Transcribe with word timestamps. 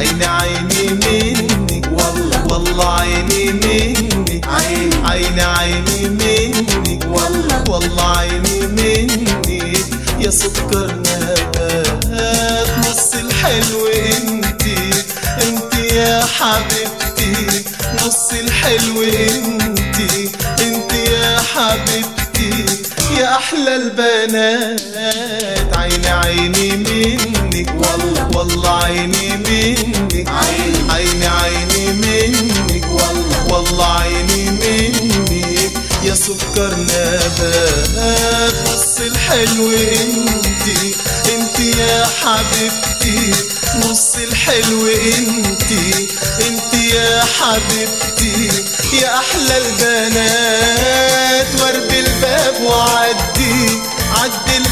عيني 0.00 0.24
عيني 0.26 0.88
منك 0.94 1.86
والله 1.92 2.46
والله 2.46 2.88
عيني 3.00 3.52
منك 3.52 4.48
عيني 4.48 4.94
عيني 5.06 5.42
عيني 5.42 6.08
منك 6.08 7.04
والله 7.08 7.64
والله 7.68 8.16
عيني 8.18 8.66
منك 8.66 9.48
يا 10.20 10.30
سكر 10.30 10.86
نبات 10.94 12.68
نص 12.78 13.14
الحلو 13.14 13.86
انت. 13.86 14.62
انت 15.42 15.74
يا 15.92 16.24
حبيبتي 16.24 17.64
نص 18.06 18.32
الحلو 18.32 19.02
انت. 19.02 19.96
انت 20.60 20.92
يا 20.92 21.40
حبيبتي 21.54 22.19
أحلى 23.40 23.76
البنات 23.76 24.80
عيني 25.76 26.08
عيني 26.08 26.68
منك 26.76 27.68
والله. 27.68 28.28
والله 28.36 28.70
عيني 28.84 29.28
منك 29.36 30.28
عيني. 30.28 31.26
عيني 31.26 31.86
منك 31.92 32.84
والله. 32.90 33.46
والله 33.50 33.86
عيني 34.00 34.50
منك 34.50 35.72
يا 36.04 36.14
سكر 36.14 36.72
نبات 36.78 38.54
نص 38.68 38.96
الحلو 39.00 39.70
انتي 39.70 40.94
انتي 41.34 41.70
يا 41.80 42.04
حبيبتي 42.20 43.32
نص 43.76 44.14
الحلو 44.16 44.86
انتي 44.86 46.08
انتي 46.48 46.82
يا 46.96 47.22
حبيبتي 47.38 48.48
يا 49.02 49.08
أحلى 49.18 49.56
البنات 49.58 50.39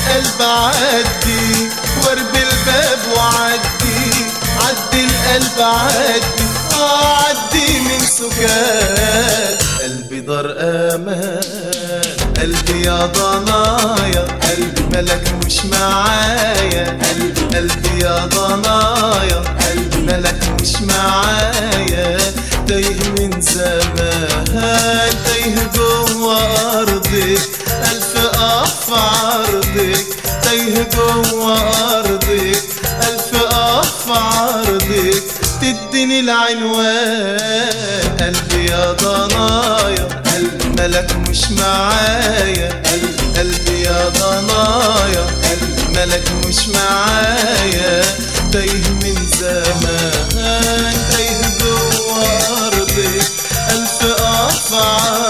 القلب 0.09 0.43
عدي 0.43 1.69
ورب 2.05 2.35
الباب 2.35 2.99
وعدي. 3.17 4.11
عدي 4.57 5.05
القلب 5.05 5.61
عدي 5.61 6.49
عدي 6.75 7.81
من 7.81 8.07
سكات 8.07 9.63
قلبي 9.83 10.21
دار 10.21 10.55
أمان 10.59 12.03
قلبي 12.41 12.83
يا 12.87 13.07
ضنايا. 13.07 14.21
قلبي 14.43 14.83
ملك 14.97 15.35
مش 15.47 15.65
معايا. 15.65 16.99
قلبي 17.09 17.57
قلبي 17.57 18.05
يا 18.05 18.27
ضنايا. 18.27 19.43
قلبي 19.61 19.97
ملك 20.13 20.41
مش 20.61 20.73
معايا. 20.83 22.19
تايه 22.69 23.11
من 23.19 23.41
زمان 23.41 25.15
تايه 25.25 25.71
جوه 25.75 26.39
ارضك 26.81 27.41
ألف 27.91 28.17
اف 28.35 28.91
عرضك 29.79 30.07
تايه 30.43 30.89
جوه 30.95 31.59
أرضك 31.99 32.63
ألف 33.09 33.35
اف 33.53 34.11
عرضك 34.11 35.23
تديني 35.61 36.21
العنوان. 36.21 37.39
قلبي 38.21 38.71
يا 38.71 38.93
ضنايا 38.93 40.09
قلبي 40.35 40.69
ملك 40.83 41.17
مش 41.29 41.51
معايا. 41.51 42.83
قلبي 43.37 43.83
يا 43.83 44.09
ضنايا 44.09 45.27
قلبي 45.45 45.83
ملك 45.99 46.29
مش 46.47 46.69
معايا. 46.69 48.03
تايه 48.53 48.89
من 49.03 49.17
زمان 49.39 50.95
تايه 51.11 51.59
جوه 51.61 52.25
أرضك. 52.67 53.27
ألف 53.71 54.03
اف 54.21 54.73
عرضك. 54.75 55.28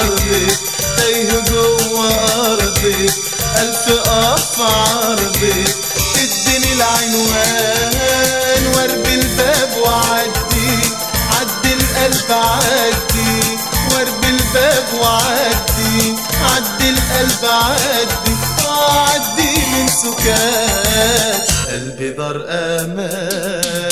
العنوان 6.78 8.66
ورب 8.74 9.06
الباب 9.06 9.70
وعدي 9.82 10.78
عدي 11.38 11.72
القلب 11.74 12.30
عدي 12.32 13.40
ورب 13.94 14.24
الباب 14.24 14.84
وعدي 15.00 16.14
عدي 16.42 16.88
القلب 16.90 17.44
عدي 17.44 18.36
عدي 18.66 19.52
من 19.72 19.88
سكات 19.88 21.48
قلبي 21.70 22.10
دار 22.10 22.44
أمان 22.48 23.87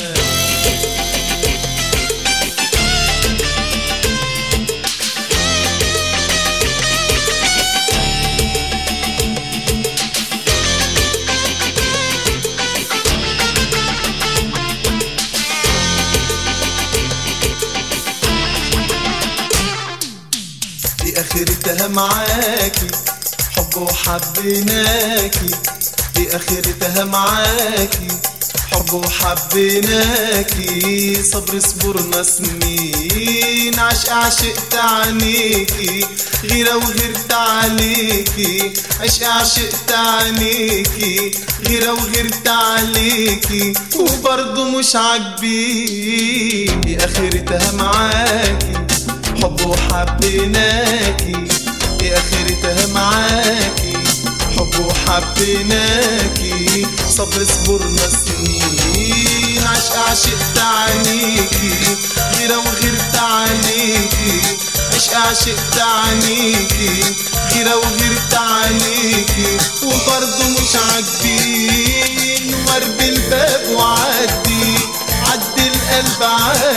اخرتها 21.19 21.89
معاكي 21.89 22.87
حب 23.57 23.77
وحبيناكي. 23.77 25.51
دي 26.15 26.37
اخرتها 26.37 27.05
معاكي 27.05 28.09
حب 28.73 28.93
وحبيناكي. 28.93 30.77
صبر 31.23 31.61
صبرنا 31.61 32.23
سنين 32.23 33.79
عشق 33.79 34.13
عشقت 34.13 34.75
عنيكي 34.75 36.07
غيرة 36.45 36.77
وغيرت 36.77 37.33
عليكي 37.33 38.73
عشق 39.01 39.27
عشقت 39.29 39.93
عنيكي 39.93 41.31
غيرة 41.69 41.93
وغيرت 41.93 42.49
عليكي 42.49 43.73
وبرضه 43.97 44.65
مش 44.65 44.97
عاجبين. 44.97 46.81
دي 46.81 47.05
اخرتها 47.05 47.73
معاكي. 47.73 48.86
حب 49.43 49.67
وحبيناكي. 49.67 51.33
دي 51.99 52.15
اخرتها 52.15 52.87
معاكي. 52.95 53.97
حب 54.57 54.75
وحبيناكي. 54.87 56.87
صبر 57.17 57.45
صبرنا 57.45 58.09
سنين. 58.09 59.63
عشق 59.67 59.97
عشقت 60.11 60.59
عنيكي 60.59 61.75
غيرة 62.39 62.59
وغيرت 62.59 63.17
عليكي 63.17 64.41
عشق 64.95 65.17
عشقت 65.17 65.79
عنيكي 65.79 67.05
غيرة 67.53 67.77
وغيرت 67.77 68.35
عليكي 68.35 69.57
وبرضه 69.83 70.49
مش 70.49 70.77
عاجبين. 70.77 72.55
ورب 72.55 73.01
الباب 73.01 73.69
وعدي. 73.71 74.77
عدي 75.27 75.67
القلب 75.69 76.23
عدي 76.23 76.76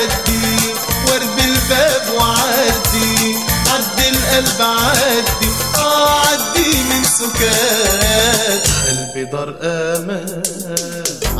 القلب 4.39 4.61
عدي 4.61 5.49
آه 5.75 6.19
عدي 6.19 6.83
من 6.89 7.03
سكات 7.03 8.67
قلبي 8.87 9.25
دار 9.31 9.55
أمان 9.61 10.41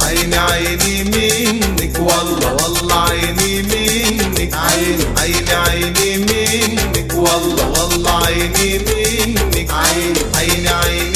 عيني 0.04 0.38
عيني 0.38 1.04
منك 1.04 2.00
والله 2.00 2.54
والله 2.54 3.10
عيني 3.10 3.62
منك. 3.62 4.54
عيني 4.54 5.06
عيني 5.20 5.52
عيني 5.54 6.18
منك 6.18 7.14
والله 7.14 7.70
والله 7.70 8.26
عيني 8.26 8.78
منك. 8.80 9.72
عيني 9.72 10.20
عيني 10.36 10.70
عيني 10.70 11.09